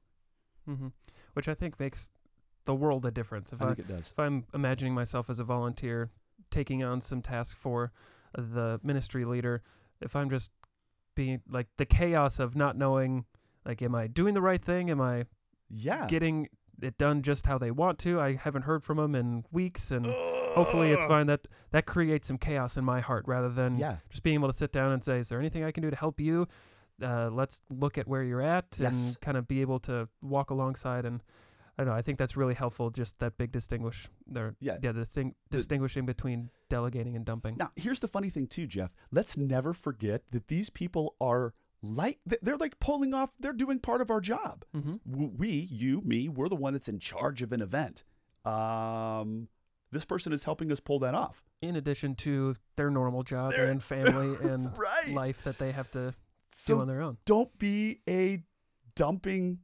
[0.65, 0.87] hmm
[1.33, 2.09] Which I think makes
[2.65, 3.51] the world a difference.
[3.53, 4.09] If I I, think it does.
[4.11, 6.11] if I'm imagining myself as a volunteer
[6.51, 7.91] taking on some task for
[8.37, 9.63] the ministry leader,
[10.01, 10.49] if I'm just
[11.15, 13.25] being like the chaos of not knowing,
[13.65, 14.89] like, am I doing the right thing?
[14.89, 15.25] Am I
[15.69, 16.07] Yeah.
[16.07, 16.49] getting
[16.81, 18.19] it done just how they want to?
[18.19, 21.27] I haven't heard from them in weeks, and hopefully it's fine.
[21.27, 23.97] That that creates some chaos in my heart rather than Yeah.
[24.09, 25.95] just being able to sit down and say, "Is there anything I can do to
[25.95, 26.47] help you?"
[27.01, 28.93] Uh, let's look at where you're at Yes.
[29.07, 31.05] and kind of be able to walk alongside.
[31.05, 31.23] And
[31.77, 31.97] I don't know.
[31.97, 32.89] I think that's really helpful.
[32.91, 34.55] Just that big distinguish there.
[34.59, 34.77] Yeah.
[34.81, 34.91] Yeah.
[34.91, 37.55] Disting- The- distinguishing between delegating and dumping.
[37.57, 38.91] Now, here's the funny thing too, Jeff.
[39.11, 43.31] Let's never forget that these people are like they're like pulling off.
[43.39, 44.63] They're doing part of our job.
[44.75, 45.35] Mm-hmm.
[45.37, 48.03] We, you, me, we're the one that's in charge of an event.
[48.45, 49.47] Um,
[49.91, 51.43] this person is helping us pull that off.
[51.61, 55.09] In addition to their normal job They're- and family and Right.
[55.13, 56.13] life that they have to
[56.67, 57.17] do on their own.
[57.25, 58.43] don't be a
[58.95, 59.59] dumping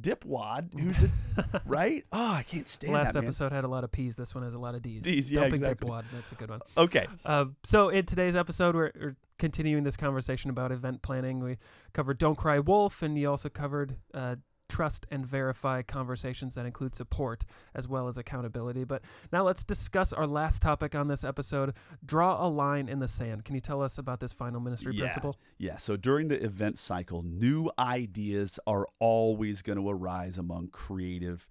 [0.00, 2.04] dipwad who's a right.
[2.12, 4.16] Oh, I can't stand Last that episode had a lot of P's.
[4.16, 5.02] This one has a lot of D's.
[5.02, 5.88] D's, yeah, Dumping exactly.
[5.88, 6.04] dipwad.
[6.12, 6.60] That's a good one.
[6.76, 7.06] Okay.
[7.24, 11.42] Uh, so in today's episode, we're, we're continuing this conversation about event planning.
[11.42, 11.58] We
[11.92, 14.36] covered "Don't Cry Wolf," and you also covered uh,
[14.74, 18.82] trust and verify conversations that include support as well as accountability.
[18.84, 23.06] But now let's discuss our last topic on this episode: draw a line in the
[23.08, 23.44] sand.
[23.44, 25.04] Can you tell us about this final ministry Yeah.
[25.04, 25.36] principle?
[25.58, 31.46] Yeah, so during the event cycle, new ideas are always going to arise among creative,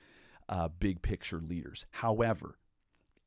[0.49, 1.85] uh, big picture leaders.
[1.91, 2.57] However,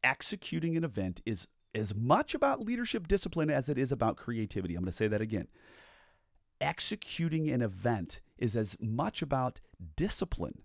[0.05, 4.75] executing an event is as much about leadership discipline as it is about creativity.
[4.75, 5.49] I'm going to say that again.
[6.61, 9.61] Executing an event is as much about
[9.97, 10.63] discipline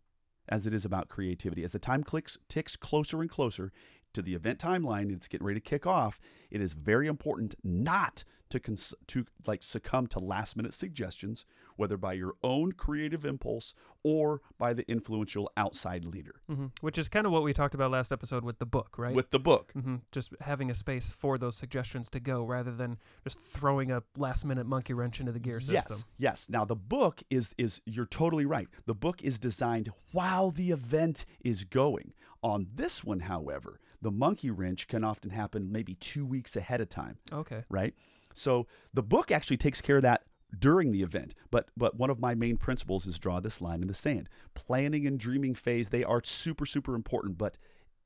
[0.50, 1.64] as it is about creativity.
[1.64, 3.72] As the time clicks, ticks closer and closer
[4.13, 6.19] to the event timeline, and it's getting ready to kick off.
[6.50, 11.45] It is very important not to cons- to like succumb to last minute suggestions,
[11.78, 16.41] whether by your own creative impulse or by the influential outside leader.
[16.47, 19.15] hmm Which is kind of what we talked about last episode with the book, right?
[19.15, 22.97] With the book, hmm Just having a space for those suggestions to go rather than
[23.24, 25.97] just throwing a last minute monkey wrench into the gear system.
[26.00, 26.47] Yes, yes.
[26.50, 28.67] Now the book is is you're totally right.
[28.86, 32.12] The book is designed while the event is going.
[32.43, 36.90] On this one, however, the monkey wrench can often happen maybe two weeks ahead of
[36.90, 37.64] time, Okay.
[37.70, 37.94] right?
[38.34, 40.24] So the book actually takes care of that
[40.58, 41.34] during the event.
[41.52, 44.28] But but one of my main principles is draw this line in the sand.
[44.54, 47.58] Planning and dreaming phase, they are super, super important, but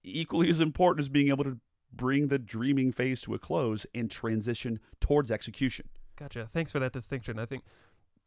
[0.03, 1.57] equally as important as being able to
[1.93, 5.87] bring the dreaming phase to a close and transition towards execution.
[6.17, 6.47] Gotcha.
[6.51, 7.39] Thanks for that distinction.
[7.39, 7.63] I think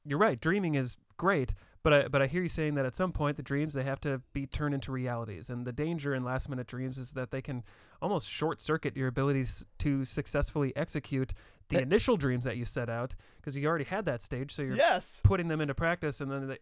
[0.04, 0.40] you're right.
[0.40, 1.52] Dreaming is great,
[1.88, 4.00] but I, but I hear you saying that at some point the dreams they have
[4.02, 7.40] to be turned into realities, and the danger in last minute dreams is that they
[7.40, 7.64] can
[8.02, 11.32] almost short circuit your abilities to successfully execute
[11.70, 11.80] the Eh.
[11.80, 15.20] initial dreams that you set out because you already had that stage, so you're Yes.
[15.24, 16.58] putting them into practice, and then the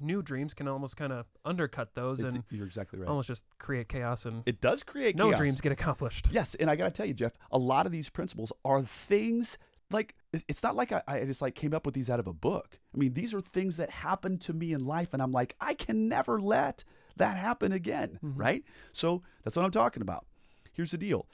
[0.00, 3.08] new dreams can almost kind of undercut those It's- and you're exactly right.
[3.08, 5.38] almost just create chaos and It does create no chaos.
[5.38, 6.28] dreams get accomplished.
[6.32, 9.56] Yes, and I gotta tell you, Jeff, a lot of these principles are things
[9.90, 10.16] like
[10.48, 12.78] it's- not like I, I just like came up with these out of a book.
[12.94, 15.74] I mean, these are things that happened to me in life, and I'm like, I
[15.74, 16.84] can never let
[17.16, 18.32] that happen again, Mhm.
[18.34, 18.64] right?
[18.92, 20.26] So that's what I'm talking about.
[20.72, 21.26] Here's the deal: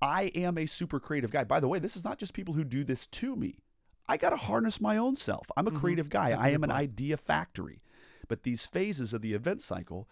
[0.00, 1.44] I am a super creative guy.
[1.44, 3.58] By the way, this is not just people who do this to me.
[4.08, 5.46] I got to harness my own self.
[5.56, 5.80] I'm a Mhm.
[5.80, 6.30] creative guy.
[6.30, 6.80] That's I am an point.
[6.80, 7.82] idea factory.
[8.28, 10.08] But these phases of the event cycle,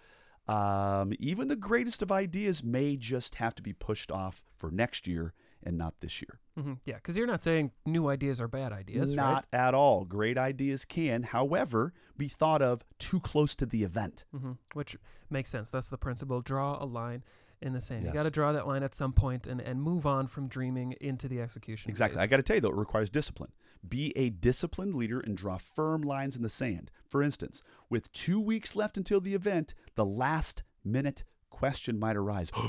[0.49, 5.07] um, even the greatest of ideas may just have to be pushed off for next
[5.07, 6.39] year and not this year.
[6.57, 9.23] hmm Yeah, because you're not saying new ideas are bad ideas, right?
[9.23, 10.05] not at all.
[10.05, 14.25] Great ideas can, however, be thought of too close to the event.
[14.37, 14.97] hmm Which
[15.29, 15.71] makes sense.
[15.71, 16.41] That's the principle.
[16.41, 17.23] Draw a line
[17.63, 18.05] in the sand.
[18.07, 20.93] You got to draw that line at some point and, and move on from dreaming
[21.01, 21.91] into the execution.
[21.91, 22.21] Exactly.
[22.21, 23.53] I got to tell you, though, it requires discipline.
[23.87, 26.91] Be a disciplined leader and draw firm lines in the sand.
[27.07, 32.51] For instance, with two weeks left until the event, the last minute question might arise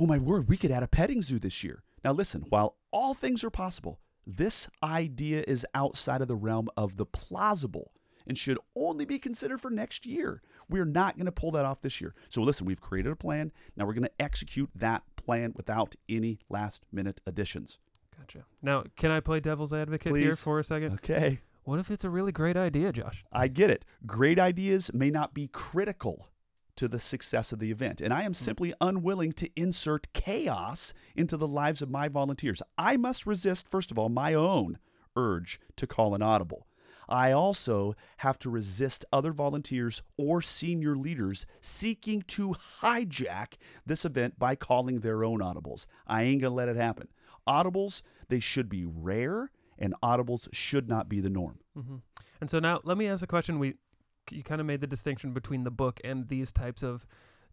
[0.00, 1.82] Oh, my word, we could add a petting zoo this year.
[2.04, 6.96] Now, listen, while all things are possible, this idea is outside of the realm of
[6.96, 7.92] the plausible
[8.26, 10.42] and should only be considered for next year.
[10.68, 12.14] We're not going to pull that off this year.
[12.28, 13.52] So, listen, we've created a plan.
[13.76, 17.78] Now we're going to execute that plan without any last minute additions.
[18.16, 18.44] Gotcha.
[18.60, 20.94] Now, can I play devil's advocate here for a second?
[20.94, 21.40] Okay.
[21.64, 23.24] What if it's a really great idea, Josh?
[23.32, 23.84] I get it.
[24.04, 26.28] Great ideas may not be critical
[26.76, 31.36] to the success of the event, and I am simply unwilling to insert chaos into
[31.36, 32.62] the lives of my volunteers.
[32.78, 34.78] I must resist, first of all, my own
[35.16, 36.66] urge to call an audible.
[37.08, 43.54] I also have to resist other volunteers or senior leaders seeking to hijack
[43.84, 45.86] this event by calling their own audibles.
[46.06, 47.08] I ain't gonna let it happen.
[47.46, 51.58] Audibles, they should be rare, and audibles should not be the norm.
[51.76, 51.96] Mm-hmm.
[52.40, 53.58] And so now let me ask a question.
[53.58, 53.74] We
[54.30, 57.06] you kind of made the distinction between the book and these types of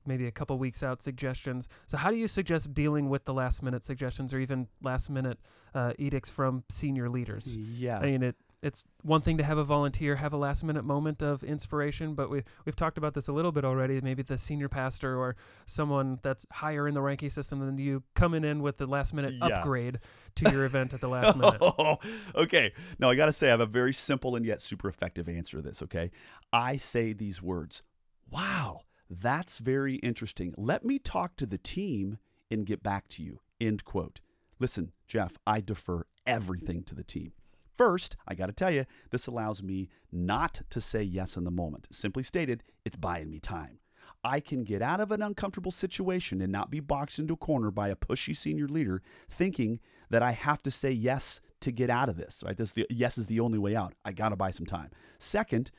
[0.06, 1.68] maybe a couple weeks out suggestions.
[1.88, 5.40] So how do you suggest dealing with the last minute suggestions or even last minute
[5.74, 7.56] uh, edicts from senior leaders?
[7.56, 8.00] Yeah.
[8.00, 11.22] I mean, it it's one thing to have a volunteer have a last minute moment
[11.24, 14.02] of inspiration, but we we've talked about this a little bit already.
[14.02, 18.44] Maybe the senior pastor or someone that's higher in the ranking system than you coming
[18.44, 19.46] in with the last minute Yeah.
[19.60, 20.00] upgrade
[20.36, 21.60] to your event at the last minute.
[21.62, 21.98] Oh,
[22.36, 22.74] okay.
[23.00, 25.58] Now I got to say I have a very simple and yet super effective answer
[25.58, 26.12] to this, okay?
[26.52, 27.82] I say these words.
[28.30, 30.54] Wow, that's very interesting.
[30.58, 32.18] Let me talk to the team
[32.52, 33.40] and get back to you.
[33.62, 34.20] End quote.
[34.60, 37.32] Listen, Jeff, I defer everything to the team.
[37.80, 41.50] First, I got to tell you, this allows me not to say yes in the
[41.50, 41.88] moment.
[41.92, 43.80] Simply stated, it's buying me time.
[44.22, 47.72] I can get out of an uncomfortable situation and not be boxed into a corner
[47.72, 52.10] by a pushy senior leader thinking that I have to say yes to get out
[52.10, 52.44] of this.
[52.46, 52.58] Right?
[52.58, 53.94] This the yes is the only way out.
[54.04, 54.90] I got to buy some time.
[55.18, 55.72] Second,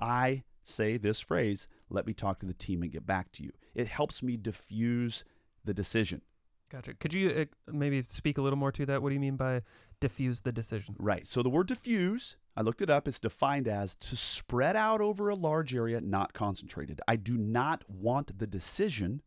[0.00, 3.50] I say this phrase, let me talk to the team and get back to you.
[3.74, 5.22] It helps me diffuse
[5.66, 6.22] the decision.
[6.70, 6.94] Gotcha.
[6.94, 9.02] Could you uh, maybe speak a little more to that?
[9.02, 9.60] What do you mean by
[10.02, 10.94] diffuse the decision?
[10.98, 11.26] Right.
[11.26, 15.30] So the word diffuse, I looked it up, it's defined as to spread out over
[15.30, 17.00] a large area, not concentrated.
[17.08, 19.22] I do not want the decision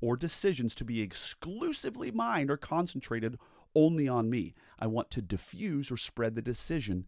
[0.00, 3.38] or decisions to be exclusively mine or concentrated
[3.74, 4.54] only on me.
[4.78, 7.04] I want to diffuse or spread the decision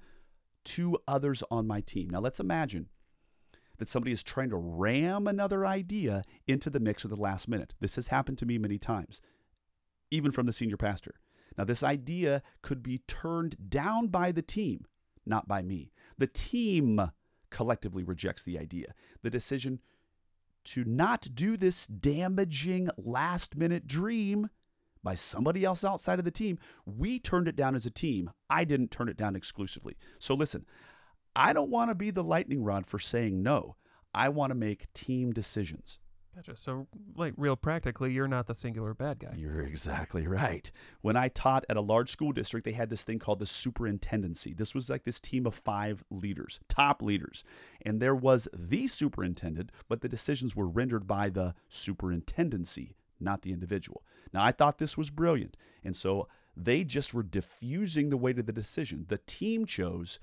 [0.64, 2.10] to others on my team.
[2.10, 2.88] Now let's imagine
[3.78, 7.74] that somebody is trying to ram another idea into the mix at the last minute.
[7.80, 9.20] This has happened to me many times,
[10.10, 11.14] even from the senior pastor.
[11.56, 14.86] Now, this idea could be turned down by the team,
[15.26, 15.92] not by me.
[16.18, 17.10] The team
[17.50, 18.94] collectively rejects the idea.
[19.22, 19.80] The decision
[20.64, 24.48] to not do this damaging last minute dream
[25.02, 28.30] by somebody else outside of the team, we turned it down as a team.
[28.48, 29.96] I didn't turn it down exclusively.
[30.18, 30.64] So, listen,
[31.34, 33.76] I don't want to be the lightning rod for saying no.
[34.14, 35.98] I want to make team decisions.
[36.34, 36.56] Gotcha.
[36.56, 39.34] So, like, real practically, you're not the singular bad guy.
[39.36, 40.70] You're exactly right.
[41.02, 44.54] When I taught at a large school district, they had this thing called the superintendency.
[44.54, 47.44] This was like this team of five leaders, top leaders.
[47.84, 53.52] And there was the superintendent, but the decisions were rendered by the superintendency, not the
[53.52, 54.02] individual.
[54.32, 55.58] Now, I thought this was brilliant.
[55.84, 59.04] And so they just were diffusing the weight of the decision.
[59.08, 60.18] The team chose,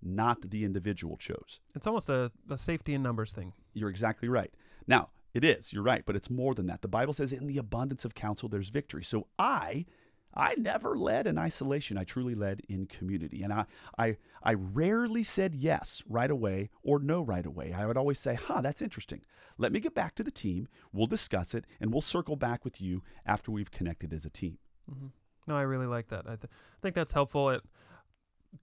[0.00, 1.58] not the individual chose.
[1.74, 3.52] It's almost a, a safety in numbers thing.
[3.74, 4.54] You're exactly right.
[4.86, 6.82] Now, it is, you're right, but it's more than that.
[6.82, 9.04] The Bible says in the abundance of counsel there's victory.
[9.04, 9.86] So I
[10.34, 11.96] I never led in isolation.
[11.98, 13.42] I truly led in community.
[13.42, 13.64] And I
[13.98, 17.72] I I rarely said yes right away or no right away.
[17.72, 19.22] I would always say, "Huh, that's interesting.
[19.56, 20.68] Let me get back to the team.
[20.92, 24.58] We'll discuss it and we'll circle back with you after we've connected as a team."
[24.88, 25.08] hmm
[25.46, 26.24] No, I really like that.
[26.26, 27.50] I, th- I think that's helpful.
[27.50, 27.62] It,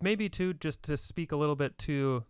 [0.01, 2.23] maybe too, just to speak a little bit to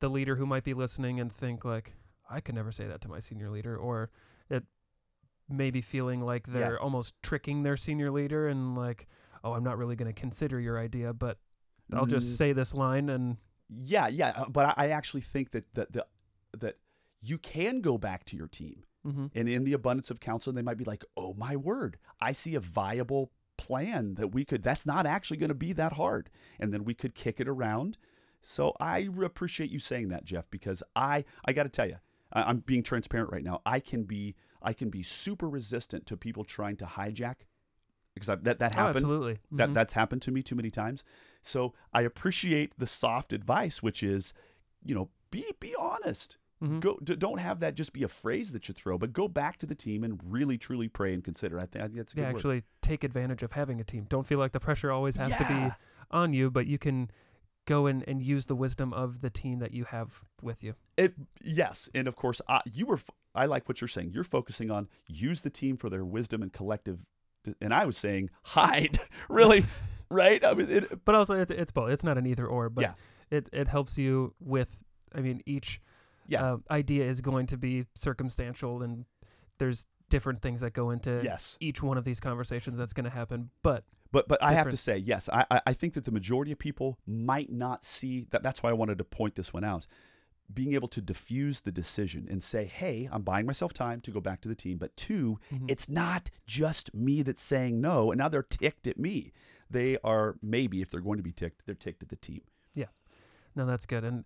[0.00, 1.92] the leader who might be listening and think like,
[2.30, 4.10] I could never say that to my senior leader, or
[4.48, 4.64] it
[5.48, 9.08] maybe feeling like they're almost tricking their senior leader and like,
[9.42, 11.38] oh, I'm not really going to consider your idea, but
[11.92, 13.36] I'll Mm, just say this line and
[13.68, 16.08] Yeah, yeah, uh, but I I actually think that that that,
[16.58, 16.76] that
[17.20, 20.62] you can go back to your team hmm And in the abundance of counsel, they
[20.62, 24.86] might be like, oh my word, I see a viable plan that we could that's
[24.86, 27.98] not actually going to be that hard and then we could kick it around.
[28.42, 31.96] So i appreciate you saying that jeff because i i got to tell you
[32.32, 36.16] I, i'm being transparent right now i can be i can be super resistant to
[36.16, 37.36] people trying to hijack
[38.14, 39.38] because I, that that Oh, happened absolutely.
[39.52, 39.74] that Mhm.
[39.74, 41.04] that's happened to me too many times
[41.42, 44.32] so i appreciate the soft advice which is
[44.84, 46.80] you know be be honest Mhm.
[46.80, 49.56] go d- don't have that just be a phrase that you throw but go back
[49.58, 52.16] to the team and really truly pray and consider i think, I think that's a
[52.16, 54.06] good yeah, actually take advantage of having a team.
[54.08, 55.70] Don't feel like the pressure always has to be
[56.10, 57.08] on you, but you can
[57.66, 60.74] go in and use the wisdom of the team that you have with you.
[60.96, 63.00] It yes, and of course, I, you were.
[63.34, 64.10] I like what you're saying.
[64.12, 66.98] You're focusing on use the team for their wisdom and collective.
[67.60, 69.64] And I was saying hide, really,
[70.10, 70.44] right?
[70.44, 71.90] I mean, it, But also, it's, it's both.
[71.90, 72.92] It's not an either or, but Yeah.
[73.30, 74.82] it, it helps you with,
[75.14, 75.80] I mean, each
[76.26, 79.04] yeah, uh, idea is going to be circumstantial and
[79.58, 81.56] there's different things that go into yes.
[81.60, 83.50] each one of these conversations that's going to happen.
[83.62, 85.28] But But but I have to say yes.
[85.32, 88.42] I I- I think that the majority of people might not see that.
[88.42, 89.86] That's why I wanted to point this one out.
[90.52, 94.20] Being able to diffuse the decision and say, "Hey, I'm buying myself time to go
[94.20, 95.70] back to the team." But 2 Mhm.
[95.70, 99.32] it's not just me that's saying no, and now they're ticked at me.
[99.70, 102.40] They are maybe if they're going to be ticked, they're ticked at the team.
[102.74, 102.86] Yeah.
[103.54, 104.02] No, that's good.
[104.04, 104.24] And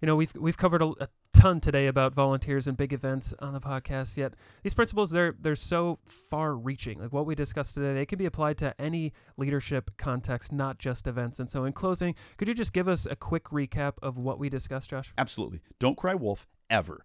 [0.00, 3.52] you know, we've we've covered a, a ton today about volunteers and big events on
[3.52, 4.16] the podcast.
[4.16, 5.98] Yet these principles they're they're so
[6.30, 6.98] far-reaching.
[6.98, 11.06] Like what we discussed today, they can be applied to any leadership context, not just
[11.06, 11.38] events.
[11.38, 14.48] And so, in closing, could you just give us a quick recap of what we
[14.48, 15.12] discussed, Josh?
[15.18, 15.60] Absolutely.
[15.78, 17.04] Don't cry wolf ever.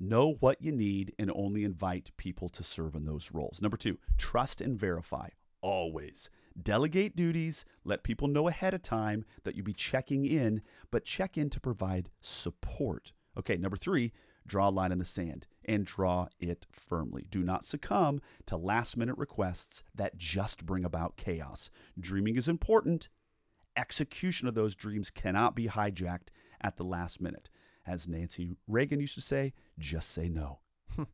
[0.00, 3.62] Know what you need and only invite people to serve in those roles.
[3.62, 5.28] Number two, trust and verify
[5.60, 6.28] always.
[6.60, 11.38] Delegate duties, let people know ahead of time that you'll be checking in, but check
[11.38, 13.12] in to provide support.
[13.38, 14.12] Okay, number three,
[14.46, 17.24] draw a line in the sand and draw it firmly.
[17.30, 21.70] Do not succumb to last minute requests that just bring about chaos.
[21.98, 23.08] Dreaming is important,
[23.76, 26.28] execution of those dreams cannot be hijacked
[26.60, 27.48] at the last minute.
[27.86, 30.60] As Nancy Reagan used to say, just say no.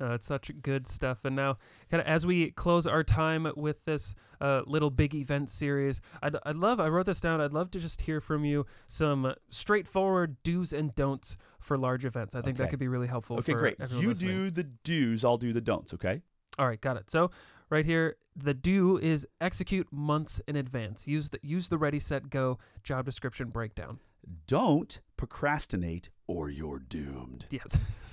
[0.00, 1.24] Uh, it's such good stuff.
[1.24, 1.58] And now,
[1.90, 6.36] kind of as we close our time with this uh, little big event series, I'd,
[6.44, 10.36] I'd love, I wrote this down, I'd love to just hear from you some straightforward
[10.42, 12.34] do's and don'ts for large events.
[12.34, 13.38] I think that could be really helpful.
[13.38, 13.76] Okay, for great.
[13.80, 14.36] everyone You listening.
[14.36, 16.22] do the do's, I'll do the don'ts, okay?
[16.58, 17.10] All right, got it.
[17.10, 17.30] So
[17.70, 21.06] right here, the do is execute months in advance.
[21.06, 23.98] Use the use the ready set go job description breakdown.
[24.46, 27.46] Don't procrastinate or you're doomed.
[27.50, 27.76] Yes.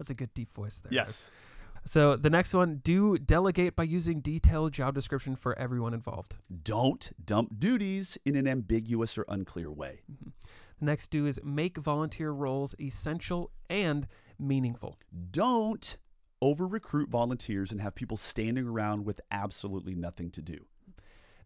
[0.00, 0.94] That's a good deep voice there.
[0.94, 1.30] Yes.
[1.84, 6.36] So the next one, do delegate by using detailed job description for everyone involved.
[6.64, 10.00] Don't dump duties in an ambiguous or unclear way.
[10.10, 10.30] Mm-hmm.
[10.78, 14.06] The next do is make volunteer roles essential and
[14.38, 14.98] meaningful.
[15.30, 15.98] Don't
[16.40, 20.64] over recruit volunteers and have people standing around with absolutely nothing to do.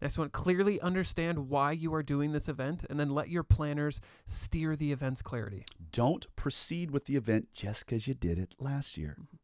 [0.01, 4.01] Next one, clearly understand why you are doing this event and then let your planners
[4.27, 5.65] steer the event's clarity.
[5.93, 9.17] Don't proceed with the event just because you did it last year.
[9.21, 9.37] Mm-hmm.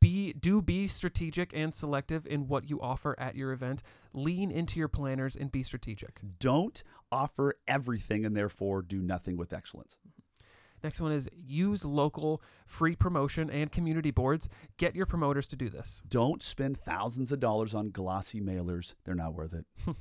[0.00, 3.84] Be do be strategic and selective in what you offer at your event.
[4.12, 6.18] Lean into your planners and be strategic.
[6.40, 9.96] Don't offer everything and therefore do nothing with excellence.
[10.00, 10.21] Mm-hmm.
[10.82, 14.48] Next one is use local free promotion and community boards.
[14.76, 16.02] Get your promoters to do this.
[16.08, 18.94] Don't spend thousands of dollars on glossy mailers.
[19.04, 19.64] They're not worth it.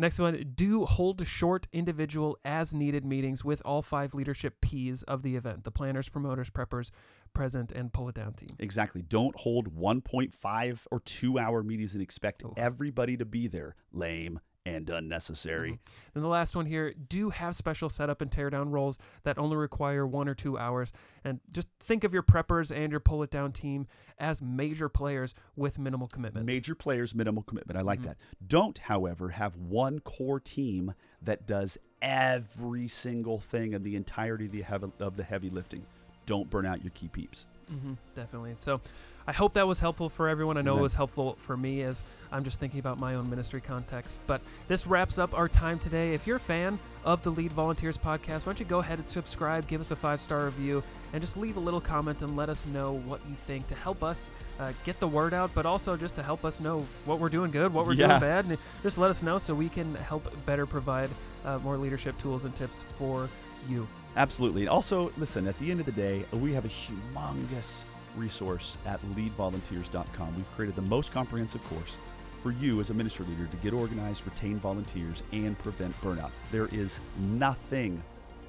[0.00, 5.22] Next one, do hold short individual as needed meetings with all five leadership P's of
[5.22, 6.90] the event the planners, promoters, preppers,
[7.34, 8.48] present, and pull it down team.
[8.58, 9.02] Exactly.
[9.02, 12.52] Don't hold 1.5 or 2 hour meetings and expect Oof.
[12.56, 13.76] everybody to be there.
[13.92, 15.78] Lame and unnecessary.
[16.14, 19.56] And the last one here, do have special setup and tear down roles that only
[19.56, 20.92] require one or two hours.
[21.24, 23.86] And just think of your preppers and your pull it down team
[24.18, 26.44] as major players with minimal commitment.
[26.44, 27.78] Major players, minimal commitment.
[27.78, 28.04] I like Mhm.
[28.04, 28.16] that.
[28.46, 34.52] Don't, however, have one core team that does every single thing and the entirety of
[34.52, 35.86] the heavy, of the heavy lifting.
[36.26, 37.46] Don't burn out your key peeps.
[37.68, 38.52] hmm definitely.
[38.56, 38.80] So
[39.26, 40.58] I hope that was helpful for everyone.
[40.58, 42.02] I know it was helpful for me as
[42.32, 44.18] I'm just thinking about my own ministry context.
[44.26, 46.14] But this wraps up our time today.
[46.14, 49.06] If you're a fan of the Lead Volunteers podcast, why don't you go ahead and
[49.06, 50.82] subscribe, give us a five star review,
[51.12, 54.02] and just leave a little comment and let us know what you think to help
[54.02, 57.28] us uh, get the word out, but also just to help us know what we're
[57.28, 58.08] doing good, what we're Yeah.
[58.08, 61.10] doing bad, and just let us know so we can help better provide
[61.44, 63.28] uh, more leadership tools and tips for
[63.68, 63.86] you.
[64.16, 64.62] Absolutely.
[64.62, 67.84] And also, listen, at the end of the day, we have a humongous
[68.16, 70.36] resource at leadvolunteers.com.
[70.36, 71.96] We've created the most comprehensive course
[72.42, 76.30] for you as a ministry leader to get organized, retain volunteers, and prevent burnout.
[76.50, 78.02] There is nothing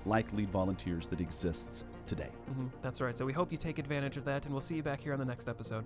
[0.06, 2.30] like Lead Volunteers that exists today.
[2.54, 3.18] hmm that's right.
[3.18, 5.20] So we hope you take advantage of that, and we'll see you back here on
[5.20, 5.86] the next episode.